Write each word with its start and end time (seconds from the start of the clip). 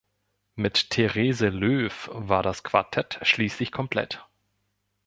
Mit 0.55 0.89
Therese 0.95 1.49
Löf 1.49 2.09
war 2.11 2.41
das 2.41 2.63
Quartett 2.63 3.19
schließlich 3.21 3.71
komplett. 3.71 4.25